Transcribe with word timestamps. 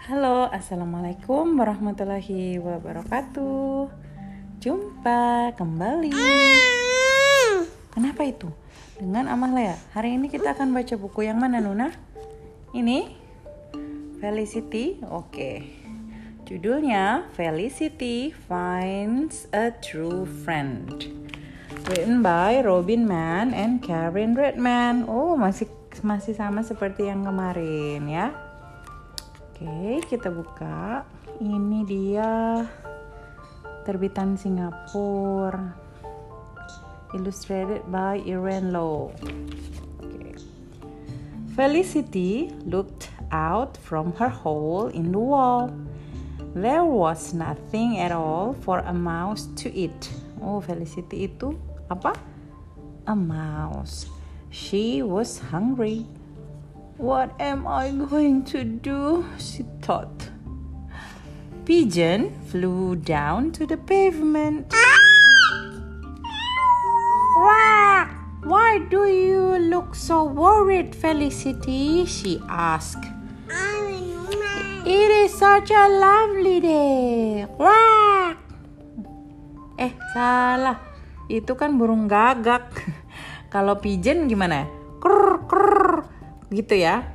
Halo, 0.00 0.48
Assalamualaikum 0.48 1.60
warahmatullahi 1.60 2.56
wabarakatuh 2.56 3.92
Jumpa 4.56 5.52
kembali 5.60 6.08
Kenapa 7.92 8.24
itu? 8.24 8.48
Dengan 8.96 9.28
Amalia 9.28 9.76
Hari 9.92 10.16
ini 10.16 10.32
kita 10.32 10.56
akan 10.56 10.72
baca 10.72 10.96
buku 10.96 11.28
yang 11.28 11.36
mana 11.36 11.60
Nuna? 11.60 11.92
Ini? 12.72 13.12
Felicity? 14.24 15.04
Oke 15.04 15.68
Judulnya 16.48 17.28
Felicity 17.36 18.32
Finds 18.32 19.52
a 19.52 19.68
True 19.84 20.24
Friend 20.24 20.96
Written 21.92 22.24
by 22.24 22.64
Robin 22.64 23.04
Mann 23.04 23.52
and 23.52 23.84
Karen 23.84 24.32
Redman 24.32 25.04
Oh 25.04 25.36
masih 25.36 25.68
masih 26.00 26.32
sama 26.32 26.64
seperti 26.64 27.04
yang 27.04 27.20
kemarin 27.20 28.08
ya 28.08 28.49
Oke, 29.60 30.16
kita 30.16 30.32
buka. 30.32 31.04
Ini 31.36 31.84
dia 31.84 32.64
terbitan 33.84 34.32
Singapura. 34.40 35.76
Illustrated 37.12 37.84
by 37.92 38.24
Irene 38.24 38.72
Low. 38.72 39.12
Okay. 40.00 40.32
Felicity 41.52 42.48
looked 42.64 43.12
out 43.28 43.76
from 43.84 44.16
her 44.16 44.32
hole 44.32 44.88
in 44.88 45.12
the 45.12 45.20
wall. 45.20 45.68
There 46.56 46.88
was 46.88 47.36
nothing 47.36 48.00
at 48.00 48.16
all 48.16 48.56
for 48.64 48.80
a 48.88 48.96
mouse 48.96 49.44
to 49.60 49.68
eat. 49.68 50.08
Oh, 50.40 50.64
Felicity 50.64 51.28
itu 51.28 51.52
apa? 51.92 52.16
A 53.04 53.12
mouse. 53.12 54.08
She 54.48 55.04
was 55.04 55.52
hungry. 55.52 56.08
What 57.00 57.32
am 57.40 57.64
I 57.64 57.96
going 57.96 58.44
to 58.52 58.60
do? 58.60 59.24
she 59.40 59.64
thought. 59.80 60.28
Pigeon 61.64 62.28
flew 62.44 62.92
down 62.92 63.56
to 63.56 63.64
the 63.64 63.80
pavement. 63.80 64.68
Why 68.44 68.84
do 68.92 69.08
you 69.08 69.56
look 69.72 69.96
so 69.96 70.28
worried, 70.28 70.92
Felicity? 70.92 72.04
she 72.04 72.36
asked. 72.52 73.08
It 74.84 75.10
is 75.24 75.32
such 75.32 75.72
a 75.72 75.88
lovely 75.88 76.60
day. 76.60 77.48
Quack. 77.56 78.36
Eh, 79.80 79.96
salah. 80.12 80.76
Itu 81.32 81.56
kan 81.56 81.80
burung 81.80 82.12
gagak. 82.12 82.76
Kalau 83.52 83.80
pigeon 83.80 84.28
gimana? 84.28 84.79
Gitu 86.50 86.82
ya. 86.82 87.06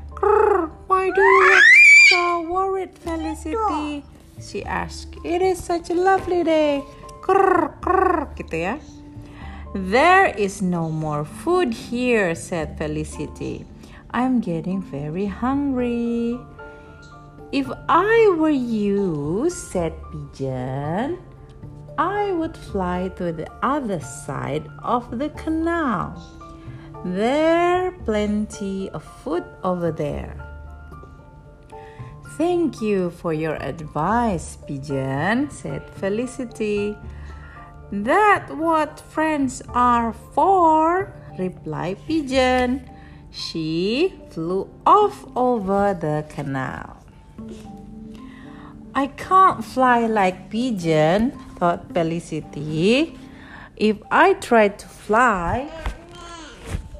Why 0.87 1.11
do 1.11 1.19
you 1.19 1.59
so 2.07 2.47
worried, 2.47 2.95
Felicity? 3.03 4.07
She 4.39 4.63
asked. 4.63 5.19
It 5.27 5.43
is 5.43 5.59
such 5.59 5.91
a 5.91 5.97
lovely 5.97 6.47
day. 6.47 6.87
Krr, 7.19 7.75
krr. 7.83 8.31
Gitu 8.39 8.63
ya. 8.63 8.79
There 9.75 10.31
is 10.31 10.63
no 10.63 10.87
more 10.87 11.27
food 11.27 11.75
here, 11.75 12.31
said 12.31 12.79
Felicity. 12.79 13.67
I'm 14.15 14.39
getting 14.39 14.79
very 14.79 15.27
hungry. 15.27 16.39
If 17.51 17.67
I 17.91 18.35
were 18.39 18.55
you, 18.55 19.51
said 19.51 19.91
Pigeon, 20.15 21.19
I 21.99 22.31
would 22.31 22.55
fly 22.55 23.11
to 23.19 23.35
the 23.35 23.51
other 23.59 23.99
side 23.99 24.63
of 24.79 25.19
the 25.19 25.27
canal. 25.35 26.15
There 27.05 27.91
plenty 28.03 28.89
of 28.89 29.03
food 29.21 29.43
over 29.63 29.91
there. 29.91 30.33
Thank 32.35 32.81
you 32.81 33.11
for 33.11 33.31
your 33.31 33.61
advice, 33.61 34.57
Pigeon, 34.65 35.51
said 35.51 35.87
Felicity. 36.01 36.97
That 37.91 38.49
what 38.57 38.99
friends 38.99 39.61
are 39.69 40.13
for, 40.33 41.13
replied 41.37 41.99
Pigeon. 42.07 42.89
She 43.29 44.19
flew 44.31 44.67
off 44.83 45.25
over 45.35 45.93
the 45.93 46.25
canal. 46.27 47.05
I 48.95 49.13
can't 49.13 49.63
fly 49.63 50.07
like 50.07 50.49
Pigeon, 50.49 51.37
thought 51.59 51.85
Felicity. 51.93 53.15
If 53.77 53.97
I 54.09 54.33
tried 54.33 54.79
to 54.79 54.87
fly, 54.87 55.69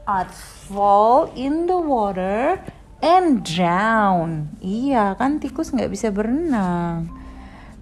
I'd 0.05 0.29
fall 0.29 1.33
in 1.33 1.65
the 1.65 1.81
water 1.81 2.61
and 3.01 3.41
drown. 3.41 4.53
Iya, 4.61 5.17
kan 5.17 5.41
tikus 5.41 5.73
nggak 5.73 5.89
bisa 5.89 6.13
berenang. 6.13 7.09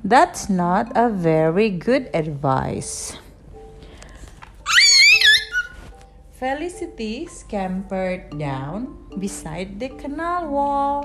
That's 0.07 0.47
not 0.47 0.95
a 0.95 1.11
very 1.11 1.67
good 1.67 2.07
advice. 2.15 3.19
Felicity 6.39 7.27
scampered 7.27 8.31
down 8.39 9.03
beside 9.19 9.83
the 9.83 9.91
canal 9.91 10.47
wall. 10.47 10.95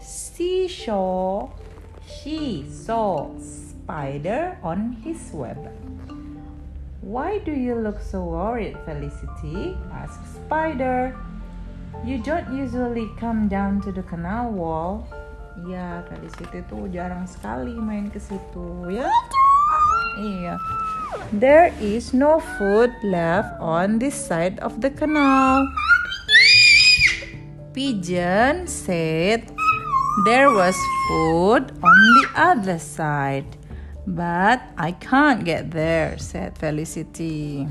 She 0.00 0.72
saw, 0.72 1.52
she 2.04 2.64
saw 2.64 3.28
spider 3.40 4.56
on 4.64 5.04
his 5.04 5.20
web. 5.36 5.60
Why 7.02 7.42
do 7.42 7.50
you 7.50 7.74
look 7.74 7.98
so 7.98 8.22
worried, 8.22 8.78
Felicity? 8.86 9.74
asked 9.90 10.22
Spider. 10.38 11.18
You 12.06 12.22
don't 12.22 12.46
usually 12.54 13.10
come 13.18 13.50
down 13.50 13.82
to 13.82 13.90
the 13.90 14.06
canal 14.06 14.54
wall. 14.54 15.10
Iya, 15.66 16.06
Felicity 16.06 16.62
tuh 16.70 16.86
jarang 16.94 17.26
sekali 17.26 17.74
main 17.74 18.06
ke 18.06 18.22
situ, 18.22 18.86
ya. 18.86 19.10
Iya. 20.14 20.54
There 21.34 21.74
is 21.82 22.14
no 22.14 22.38
food 22.38 22.94
left 23.02 23.58
on 23.58 23.98
this 23.98 24.14
side 24.14 24.62
of 24.62 24.78
the 24.78 24.94
canal. 24.94 25.66
Pigeon 27.74 28.70
said 28.70 29.50
there 30.22 30.54
was 30.54 30.78
food 31.10 31.74
on 31.82 31.98
the 32.14 32.26
other 32.38 32.78
side. 32.78 33.58
But 34.06 34.62
I 34.76 34.92
can't 34.92 35.44
get 35.44 35.70
there, 35.70 36.18
said 36.18 36.58
Felicity. 36.58 37.68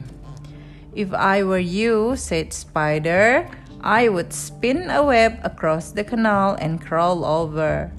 If 0.96 1.14
I 1.14 1.44
were 1.44 1.60
you, 1.60 2.16
said 2.16 2.54
Spider, 2.54 3.50
I 3.82 4.10
would 4.10 4.32
spin 4.32 4.90
a 4.90 5.04
web 5.04 5.40
across 5.44 5.92
the 5.92 6.04
canal 6.04 6.56
and 6.56 6.82
crawl 6.82 7.26
over. 7.26 7.92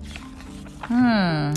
Hmm. 0.82 1.52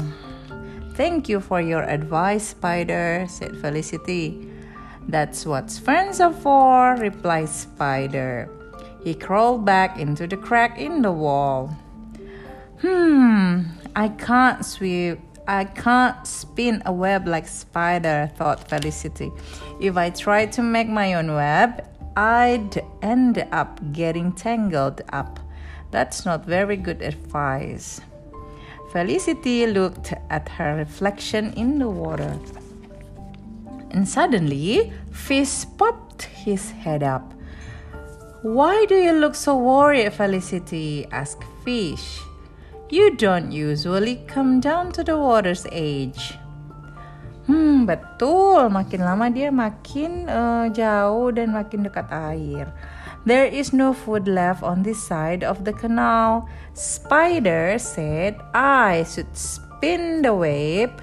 Thank 0.95 1.27
you 1.27 1.39
for 1.39 1.59
your 1.59 1.83
advice, 1.83 2.49
Spider, 2.49 3.25
said 3.29 3.57
Felicity. 3.57 4.49
That's 5.07 5.45
what 5.45 5.69
friends 5.71 6.19
are 6.19 6.33
for, 6.33 6.95
replied 6.95 7.49
Spider. 7.49 8.49
He 9.03 9.13
crawled 9.13 9.65
back 9.65 9.99
into 9.99 10.25
the 10.25 10.37
crack 10.37 10.79
in 10.79 11.01
the 11.01 11.11
wall. 11.11 11.75
Hmm, 12.81 13.63
I 13.95 14.09
can't 14.09 14.65
swim. 14.65 15.21
I 15.47 15.65
can't 15.65 16.25
spin 16.25 16.81
a 16.85 16.91
web 16.91 17.27
like 17.27 17.47
spider, 17.47 18.31
thought 18.35 18.67
Felicity. 18.67 19.31
If 19.79 19.95
I 19.95 20.09
tried 20.09 20.51
to 20.53 20.63
make 20.63 20.89
my 20.89 21.13
own 21.13 21.33
web, 21.35 21.87
I'd 22.15 22.81
end 23.01 23.45
up 23.51 23.79
getting 23.91 24.33
tangled 24.33 25.01
up. 25.13 25.39
That's 25.91 26.25
not 26.25 26.45
very 26.45 26.77
good 26.77 27.01
advice. 27.01 28.01
Felicity 28.91 29.67
looked 29.67 30.13
at 30.29 30.49
her 30.49 30.75
reflection 30.75 31.53
in 31.53 31.77
the 31.77 31.89
water. 31.89 32.39
And 33.91 34.07
suddenly, 34.07 34.93
Fish 35.11 35.65
popped 35.77 36.23
his 36.23 36.71
head 36.71 37.03
up. 37.03 37.33
Why 38.41 38.85
do 38.87 38.95
you 38.95 39.11
look 39.11 39.35
so 39.35 39.57
worried, 39.57 40.13
Felicity? 40.13 41.05
asked 41.11 41.43
Fish. 41.63 42.19
You 42.89 43.17
don't 43.17 43.51
usually 43.51 44.21
come 44.29 44.61
down 44.61 44.93
to 44.93 45.01
the 45.01 45.17
water's 45.17 45.65
edge. 45.73 46.37
Hmm, 47.49 47.89
betul. 47.89 48.69
Makin 48.69 49.01
lama 49.01 49.29
dia 49.33 49.49
makin 49.49 50.29
uh, 50.29 50.69
jauh 50.69 51.33
dan 51.33 51.53
makin 51.53 51.85
dekat 51.85 52.05
air. 52.13 52.69
There 53.25 53.49
is 53.49 53.73
no 53.73 53.93
food 53.93 54.29
left 54.29 54.61
on 54.61 54.85
this 54.85 55.01
side 55.01 55.41
of 55.41 55.65
the 55.65 55.73
canal. 55.73 56.45
Spider 56.77 57.81
said 57.81 58.37
I 58.53 59.01
should 59.09 59.33
spin 59.33 60.21
the 60.21 60.37
web 60.37 60.93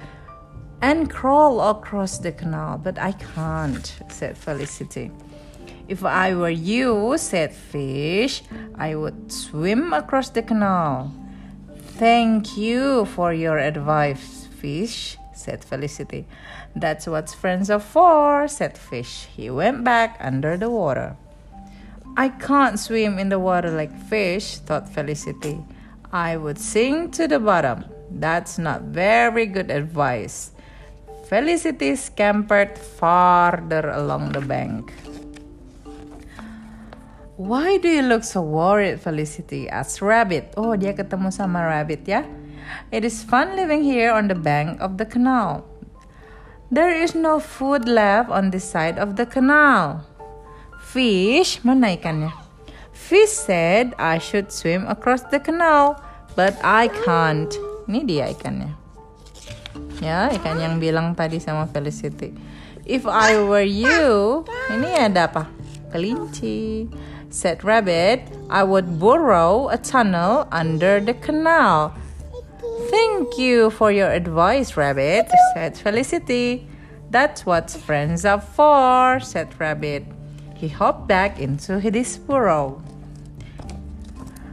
and 0.79 1.11
crawl 1.11 1.59
across 1.59 2.19
the 2.19 2.31
canal, 2.31 2.79
but 2.79 2.95
I 2.95 3.11
can't, 3.11 3.87
said 4.07 4.39
Felicity. 4.39 5.11
If 5.87 6.03
I 6.07 6.31
were 6.35 6.51
you, 6.51 7.15
said 7.19 7.51
Fish, 7.51 8.43
I 8.75 8.95
would 8.95 9.31
swim 9.31 9.91
across 9.91 10.31
the 10.31 10.43
canal. 10.43 11.11
Thank 12.03 12.57
you 12.57 13.05
for 13.15 13.31
your 13.31 13.57
advice, 13.57 14.51
Fish, 14.59 15.15
said 15.31 15.63
Felicity. 15.63 16.27
That's 16.75 17.07
what 17.07 17.29
friends 17.29 17.69
are 17.69 17.79
for, 17.79 18.45
said 18.49 18.77
Fish. 18.77 19.31
He 19.31 19.49
went 19.49 19.85
back 19.85 20.19
under 20.19 20.57
the 20.57 20.69
water. 20.69 21.15
I 22.17 22.27
can't 22.27 22.77
swim 22.77 23.19
in 23.19 23.29
the 23.29 23.39
water 23.39 23.71
like 23.71 23.95
fish, 24.11 24.57
thought 24.57 24.89
Felicity. 24.89 25.63
I 26.11 26.35
would 26.35 26.59
sink 26.59 27.13
to 27.13 27.25
the 27.25 27.39
bottom. 27.39 27.85
That's 28.11 28.59
not 28.59 28.91
very 28.91 29.45
good 29.45 29.71
advice. 29.71 30.51
Felicity 31.29 31.95
scampered 31.95 32.77
farther 32.77 33.87
along 33.95 34.33
the 34.33 34.41
bank. 34.41 34.91
Why 37.33 37.81
do 37.81 37.89
you 37.89 38.05
look 38.05 38.21
so 38.21 38.45
worried, 38.45 39.01
Felicity? 39.01 39.65
asked 39.65 40.05
Rabbit. 40.05 40.53
Oh, 40.53 40.77
dia 40.77 40.93
ketemu 40.93 41.33
sama 41.33 41.65
Rabbit 41.65 42.05
ya. 42.05 42.29
It 42.93 43.01
is 43.01 43.25
fun 43.25 43.57
living 43.57 43.81
here 43.81 44.13
on 44.13 44.29
the 44.29 44.37
bank 44.37 44.77
of 44.77 45.01
the 45.01 45.05
canal. 45.09 45.65
There 46.69 46.93
is 46.93 47.17
no 47.17 47.41
food 47.41 47.89
left 47.89 48.29
on 48.29 48.53
this 48.53 48.61
side 48.61 49.01
of 49.01 49.17
the 49.17 49.25
canal. 49.25 50.05
Fish, 50.93 51.57
mana 51.65 51.97
ikannya? 51.97 52.29
Fish 52.93 53.33
said 53.33 53.97
I 53.97 54.21
should 54.21 54.53
swim 54.53 54.85
across 54.85 55.25
the 55.33 55.41
canal, 55.41 55.97
but 56.37 56.53
I 56.61 56.93
can't. 57.01 57.49
Ini 57.89 58.05
dia 58.05 58.29
ikannya. 58.29 58.77
Ya, 60.05 60.29
ikan 60.37 60.61
yang 60.61 60.77
bilang 60.77 61.17
tadi 61.17 61.41
sama 61.41 61.65
Felicity. 61.65 62.29
If 62.85 63.09
I 63.09 63.41
were 63.41 63.65
you, 63.65 64.45
ini 64.69 64.93
ada 65.01 65.33
apa? 65.33 65.49
Kelinci. 65.89 66.85
Said 67.33 67.63
Rabbit, 67.63 68.29
I 68.51 68.61
would 68.61 68.99
burrow 68.99 69.67
a 69.69 69.77
tunnel 69.77 70.47
under 70.51 70.99
the 70.99 71.15
canal. 71.15 71.97
Thank 72.91 73.39
you 73.39 73.71
for 73.71 73.91
your 73.91 74.11
advice, 74.11 74.77
Rabbit, 74.77 75.31
said 75.55 75.75
Felicity. 75.75 76.67
That's 77.09 77.43
what 77.43 77.71
friends 77.71 78.23
are 78.23 78.39
for, 78.39 79.19
said 79.19 79.59
Rabbit. 79.59 80.05
He 80.55 80.67
hopped 80.67 81.07
back 81.07 81.39
into 81.39 81.79
his 81.79 82.19
burrow. 82.19 82.83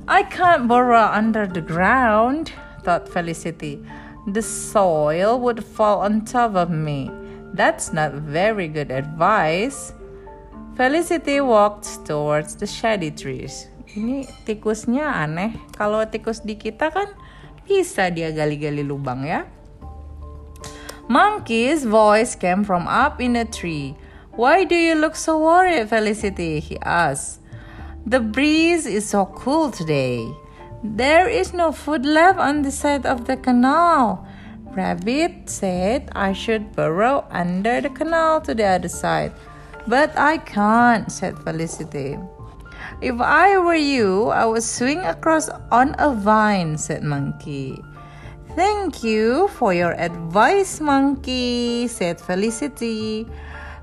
I 0.08 0.22
can't 0.22 0.66
burrow 0.66 1.04
under 1.12 1.46
the 1.46 1.60
ground, 1.60 2.50
thought 2.82 3.10
Felicity. 3.10 3.84
The 4.26 4.40
soil 4.40 5.38
would 5.38 5.62
fall 5.62 6.00
on 6.00 6.24
top 6.24 6.54
of 6.54 6.70
me. 6.70 7.10
That's 7.52 7.92
not 7.92 8.14
very 8.14 8.68
good 8.68 8.90
advice. 8.90 9.92
Felicity 10.76 11.40
walked 11.40 12.06
towards 12.06 12.56
the 12.56 12.66
shady 12.66 13.10
trees. 13.10 13.66
Ini 13.90 14.22
tikusnya 14.46 15.10
aneh. 15.10 15.58
Kalau 15.74 16.06
tikus 16.06 16.46
di 16.46 16.54
kita 16.54 16.94
kan 16.94 17.10
bisa 17.66 18.10
dia 18.10 18.30
gali-gali 18.30 18.86
lubang 18.86 19.26
ya. 19.26 19.46
Monkey's 21.10 21.82
voice 21.82 22.38
came 22.38 22.62
from 22.62 22.86
up 22.86 23.18
in 23.18 23.34
a 23.34 23.42
tree. 23.42 23.98
Why 24.30 24.62
do 24.62 24.78
you 24.78 24.94
look 24.94 25.18
so 25.18 25.42
worried, 25.42 25.90
Felicity? 25.90 26.62
he 26.62 26.78
asked. 26.86 27.42
The 28.06 28.22
breeze 28.22 28.86
is 28.86 29.10
so 29.10 29.26
cool 29.26 29.74
today. 29.74 30.22
There 30.86 31.28
is 31.28 31.52
no 31.52 31.72
food 31.74 32.06
left 32.06 32.38
on 32.38 32.62
the 32.62 32.70
side 32.70 33.04
of 33.04 33.26
the 33.26 33.36
canal. 33.36 34.24
Rabbit 34.70 35.50
said 35.50 36.08
I 36.14 36.32
should 36.32 36.72
burrow 36.78 37.26
under 37.28 37.82
the 37.82 37.90
canal 37.90 38.40
to 38.46 38.54
the 38.54 38.64
other 38.64 38.88
side. 38.88 39.34
But 39.86 40.16
I 40.16 40.38
can't, 40.38 41.10
said 41.10 41.38
Felicity. 41.38 42.18
If 43.00 43.20
I 43.20 43.58
were 43.58 43.74
you, 43.74 44.28
I 44.28 44.44
would 44.44 44.62
swing 44.62 45.00
across 45.00 45.48
on 45.70 45.94
a 45.98 46.12
vine, 46.14 46.76
said 46.76 47.02
Monkey. 47.02 47.82
Thank 48.56 49.02
you 49.04 49.48
for 49.48 49.72
your 49.72 49.92
advice, 49.92 50.80
Monkey, 50.80 51.88
said 51.88 52.20
Felicity. 52.20 53.26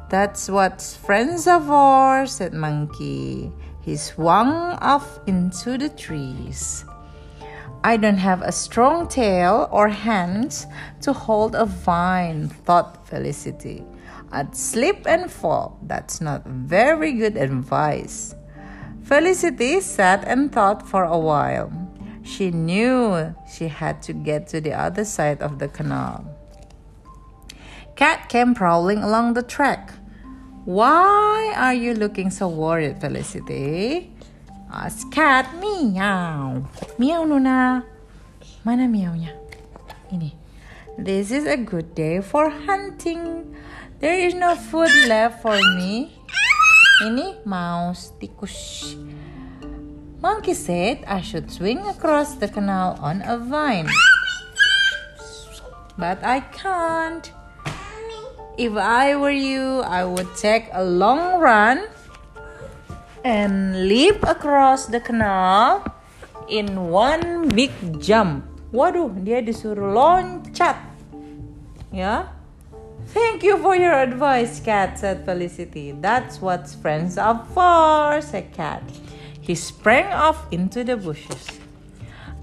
That's 0.10 0.50
what 0.50 0.82
friends 0.82 1.48
are 1.48 1.62
for, 1.62 2.28
said 2.28 2.54
Monkey. 2.54 3.52
He 3.82 3.96
swung 3.96 4.78
off 4.82 5.20
into 5.26 5.78
the 5.78 5.90
trees. 5.90 6.86
I 7.84 7.96
don't 7.96 8.18
have 8.18 8.42
a 8.42 8.52
strong 8.52 9.08
tail 9.08 9.70
or 9.72 9.88
hands 9.88 10.68
to 11.02 11.14
hold 11.14 11.56
a 11.56 11.66
vine, 11.66 12.50
thought 12.50 13.08
Felicity. 13.08 13.86
I'd 14.32 14.56
slip 14.56 15.08
and 15.08 15.32
fall. 15.32 15.80
That's 15.84 16.20
not 16.20 16.46
very 16.46 17.14
good 17.14 17.38
advice. 17.38 18.36
Felicity 19.04 19.80
sat 19.80 20.28
and 20.28 20.52
thought 20.52 20.88
for 20.88 21.04
a 21.04 21.18
while. 21.18 21.72
She 22.24 22.52
knew 22.52 23.34
she 23.48 23.70
had 23.70 24.02
to 24.04 24.14
get 24.14 24.48
to 24.50 24.60
the 24.60 24.74
other 24.74 25.06
side 25.06 25.42
of 25.42 25.60
the 25.60 25.70
canal. 25.70 26.28
Cat 27.96 28.28
came 28.28 28.54
prowling 28.54 29.00
along 29.00 29.34
the 29.34 29.42
track. 29.42 29.94
Why 30.66 31.54
are 31.56 31.74
you 31.74 31.94
looking 31.96 32.30
so 32.30 32.50
worried, 32.50 33.00
Felicity? 33.00 34.12
asked 34.70 35.10
Cat. 35.10 35.48
Meow. 35.56 36.68
Meow, 37.00 37.24
Nuna. 37.24 37.88
Mana 38.68 38.84
meownya? 38.92 39.32
Ini. 40.12 40.36
This 41.00 41.32
is 41.32 41.48
a 41.48 41.56
good 41.56 41.96
day 41.96 42.20
for 42.20 42.50
hunting. 42.50 43.56
There 43.98 44.14
is 44.14 44.38
no 44.38 44.54
food 44.54 44.94
left 45.10 45.42
for 45.42 45.58
me. 45.58 46.14
Ini 47.02 47.42
mouse 47.50 48.14
tikus. 48.22 48.94
Monkey 50.22 50.54
said 50.54 51.02
I 51.10 51.26
should 51.26 51.50
swing 51.50 51.82
across 51.82 52.38
the 52.38 52.46
canal 52.46 52.94
on 53.02 53.26
a 53.26 53.42
vine. 53.42 53.90
But 55.98 56.22
I 56.22 56.46
can't. 56.54 57.26
If 58.62 58.78
I 58.78 59.18
were 59.18 59.34
you, 59.34 59.82
I 59.82 60.06
would 60.06 60.30
take 60.38 60.70
a 60.78 60.86
long 60.86 61.42
run 61.42 61.90
and 63.26 63.90
leap 63.90 64.22
across 64.30 64.86
the 64.86 65.02
canal 65.02 65.82
in 66.46 66.94
one 66.94 67.50
big 67.50 67.74
jump. 67.98 68.46
Waduh, 68.70 69.10
dia 69.26 69.42
disuruh 69.42 69.90
loncat. 69.90 70.78
Ya, 71.90 72.37
Thank 73.08 73.42
you 73.42 73.58
for 73.58 73.76
your 73.76 73.94
advice, 73.94 74.60
Cat, 74.60 75.00
said 75.00 75.24
Felicity. 75.24 75.92
That's 75.92 76.42
what 76.42 76.68
friends 76.70 77.18
are 77.18 77.46
for, 77.54 78.22
said 78.22 78.52
Cat. 78.52 78.84
He 79.40 79.56
sprang 79.56 80.12
off 80.12 80.52
into 80.52 80.84
the 80.84 80.98
bushes. 80.98 81.48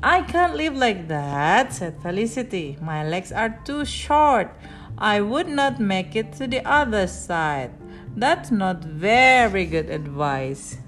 I 0.03 0.23
can't 0.23 0.57
live 0.57 0.77
like 0.77 1.09
that, 1.09 1.73
said 1.73 2.01
Felicity. 2.01 2.79
My 2.81 3.05
legs 3.05 3.31
are 3.31 3.61
too 3.65 3.85
short. 3.85 4.57
I 4.97 5.21
would 5.21 5.49
not 5.49 5.81
make 5.81 6.17
it 6.17 6.33
to 6.41 6.47
the 6.47 6.65
other 6.65 7.07
side. 7.09 7.73
That's 8.17 8.51
not 8.51 8.85
very 8.85 9.67
good 9.67 9.91
advice. 9.91 10.79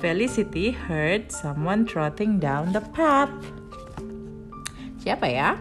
Felicity 0.00 0.70
heard 0.70 1.30
someone 1.30 1.84
trotting 1.84 2.38
down 2.38 2.72
the 2.72 2.80
path. 2.80 3.30
Siapa 5.04 5.28
ya? 5.28 5.56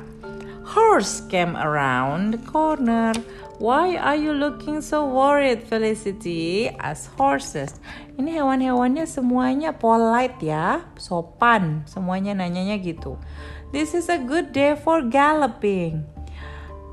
Horse 0.72 1.22
came 1.28 1.58
around 1.58 2.32
the 2.32 2.38
corner. 2.50 3.14
Why 3.62 3.94
are 3.94 4.18
you 4.18 4.34
looking 4.34 4.82
so 4.82 5.06
worried, 5.06 5.62
Felicity? 5.70 6.74
As 6.82 7.06
horses. 7.14 7.78
Ini 8.18 8.42
hewan-hewannya 8.42 9.06
semuanya 9.06 9.70
polite 9.78 10.42
ya, 10.42 10.90
sopan. 10.98 11.86
Semuanya 11.86 12.34
nanyanya 12.34 12.82
gitu. 12.82 13.22
This 13.70 13.94
is 13.94 14.10
a 14.10 14.18
good 14.18 14.50
day 14.50 14.74
for 14.74 15.06
galloping. 15.06 16.10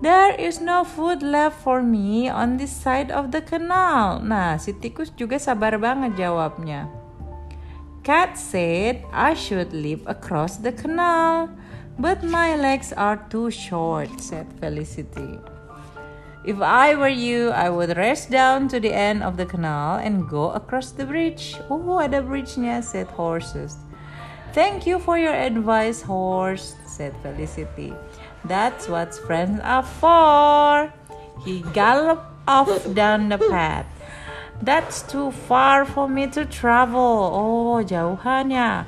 There 0.05 0.37
is 0.37 0.61
no 0.61 0.85
food 0.85 1.25
left 1.25 1.57
for 1.65 1.81
me 1.81 2.29
on 2.29 2.61
this 2.61 2.77
side 2.77 3.09
of 3.09 3.33
the 3.33 3.41
canal. 3.41 4.21
Nah, 4.21 4.61
si 4.61 4.77
tikus 4.77 5.09
juga 5.17 5.41
sabar 5.41 5.81
banget 5.81 6.21
jawabnya. 6.21 6.85
Cat 8.05 8.37
said 8.37 9.09
I 9.09 9.33
should 9.33 9.73
leap 9.73 10.05
across 10.05 10.61
the 10.61 10.77
canal, 10.77 11.49
but 11.97 12.21
my 12.21 12.61
legs 12.61 12.93
are 12.93 13.17
too 13.33 13.49
short, 13.49 14.13
said 14.21 14.45
Felicity. 14.61 15.58
If 16.45 16.61
I 16.61 16.95
were 16.95 17.09
you, 17.09 17.51
I 17.51 17.69
would 17.69 17.97
race 17.97 18.27
down 18.27 18.69
to 18.69 18.81
the 18.81 18.95
end 18.95 19.23
of 19.23 19.37
the 19.37 19.45
canal 19.45 19.97
and 19.97 20.29
go 20.29 20.51
across 20.51 20.93
the 20.93 21.05
bridge. 21.05 21.57
Oh, 21.69 22.01
ada 22.01 22.23
bridge-nya, 22.23 22.83
said 22.83 23.09
horses. 23.09 23.77
Thank 24.53 24.87
you 24.87 24.99
for 24.99 25.19
your 25.19 25.35
advice, 25.35 26.01
horse, 26.01 26.75
said 26.87 27.15
Felicity. 27.23 27.93
That's 28.45 28.89
what 28.89 29.15
friends 29.15 29.61
are 29.63 29.83
for. 29.83 30.93
He 31.45 31.63
galloped 31.75 32.25
off 32.47 32.95
down 32.95 33.29
the 33.29 33.39
path. 33.39 33.87
That's 34.63 35.03
too 35.03 35.31
far 35.31 35.85
for 35.85 36.09
me 36.09 36.27
to 36.29 36.45
travel. 36.47 37.31
Oh, 37.35 37.85
jauhannya, 37.85 38.87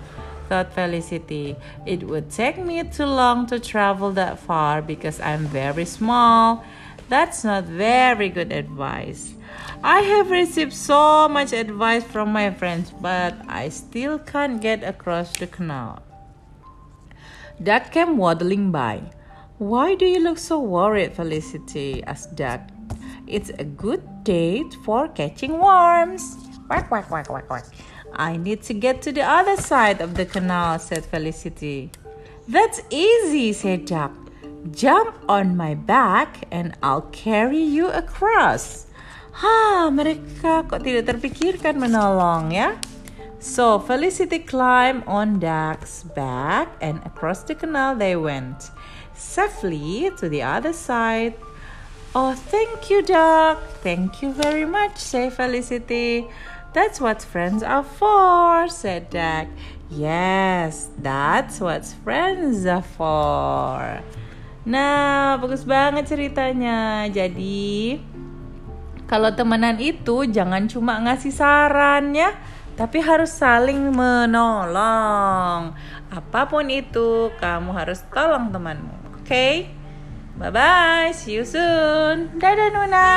thought 0.48 0.72
Felicity. 0.72 1.56
It 1.84 2.04
would 2.04 2.30
take 2.30 2.58
me 2.58 2.82
too 2.84 3.06
long 3.06 3.46
to 3.46 3.60
travel 3.60 4.12
that 4.12 4.38
far 4.38 4.80
because 4.82 5.20
I'm 5.20 5.46
very 5.46 5.84
small. 5.84 6.64
That's 7.10 7.42
not 7.42 7.64
very 7.64 8.28
good 8.28 8.52
advice. 8.52 9.34
I 9.82 9.98
have 9.98 10.30
received 10.30 10.72
so 10.72 11.28
much 11.28 11.52
advice 11.52 12.04
from 12.04 12.30
my 12.30 12.52
friends, 12.52 12.92
but 13.00 13.34
I 13.48 13.68
still 13.70 14.20
can't 14.20 14.62
get 14.62 14.84
across 14.84 15.32
the 15.36 15.48
canal. 15.48 16.04
Duck 17.60 17.90
came 17.90 18.16
waddling 18.16 18.70
by. 18.70 19.02
Why 19.58 19.96
do 19.96 20.06
you 20.06 20.20
look 20.20 20.38
so 20.38 20.60
worried, 20.60 21.14
Felicity? 21.14 22.04
asked 22.04 22.36
Duck. 22.36 22.60
It's 23.26 23.50
a 23.58 23.64
good 23.64 24.22
day 24.22 24.62
for 24.84 25.08
catching 25.08 25.58
worms. 25.58 26.36
Quack, 26.68 26.86
quack, 26.88 27.08
quack, 27.08 27.26
quack, 27.26 27.48
quack. 27.48 27.64
I 28.14 28.36
need 28.36 28.62
to 28.70 28.72
get 28.72 29.02
to 29.02 29.10
the 29.10 29.22
other 29.22 29.56
side 29.56 30.00
of 30.00 30.14
the 30.14 30.26
canal, 30.26 30.78
said 30.78 31.04
Felicity. 31.04 31.90
That's 32.46 32.80
easy, 32.88 33.52
said 33.52 33.86
Duck. 33.86 34.12
Jump 34.68 35.16
on 35.24 35.56
my 35.56 35.72
back 35.72 36.44
and 36.52 36.76
I'll 36.82 37.08
carry 37.16 37.64
you 37.64 37.88
across. 37.88 38.86
Ha, 39.40 39.88
mereka 39.88 40.68
kok 40.68 40.84
tidak 40.84 41.08
terpikirkan 41.08 41.80
menolong 41.80 42.52
ya? 42.52 42.76
So 43.40 43.80
Felicity 43.80 44.44
climbed 44.44 45.08
on 45.08 45.40
Duck's 45.40 46.04
back 46.12 46.68
and 46.84 47.00
across 47.08 47.40
the 47.40 47.56
canal 47.56 47.96
they 47.96 48.12
went. 48.20 48.68
Safely 49.16 50.12
to 50.20 50.28
the 50.28 50.44
other 50.44 50.76
side. 50.76 51.40
Oh, 52.12 52.36
thank 52.36 52.92
you, 52.92 53.00
Duck. 53.00 53.64
Thank 53.80 54.20
you 54.20 54.36
very 54.36 54.68
much, 54.68 55.00
said 55.00 55.32
Felicity. 55.32 56.28
That's 56.76 57.00
what 57.00 57.24
friends 57.24 57.64
are 57.64 57.86
for, 57.86 58.68
said 58.68 59.08
Duck. 59.08 59.48
Yes, 59.88 60.92
that's 61.00 61.64
what 61.64 61.88
friends 62.04 62.68
are 62.68 62.84
for. 62.84 64.04
Nah, 64.70 65.34
bagus 65.42 65.66
banget 65.66 66.06
ceritanya. 66.06 67.10
Jadi, 67.10 67.98
kalau 69.10 69.34
temenan 69.34 69.82
itu 69.82 70.30
jangan 70.30 70.70
cuma 70.70 70.94
ngasih 71.02 71.34
saran 71.34 72.14
ya, 72.14 72.38
tapi 72.78 73.02
harus 73.02 73.34
saling 73.34 73.90
menolong. 73.90 75.74
Apa 76.06 76.46
pun 76.46 76.70
itu, 76.70 77.34
kamu 77.42 77.74
harus 77.74 78.06
tolong 78.14 78.54
temanmu. 78.54 79.18
Oke? 79.18 79.26
Okay? 79.26 79.54
Bye 80.38 80.54
bye, 80.54 81.10
see 81.12 81.36
you 81.36 81.44
soon. 81.44 82.30
Dadah 82.38 82.70
Nuna. 82.70 83.10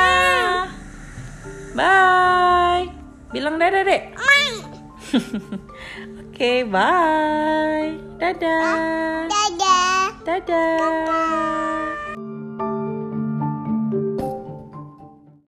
Bye. 1.72 2.90
Bilang 3.32 3.56
dadah, 3.62 3.82
Dek. 3.86 4.02
okay, 6.34 6.66
bye. 6.66 7.96
Dadah. 8.18 9.30
Dadah. 10.24 10.80
Dadah. 10.80 11.93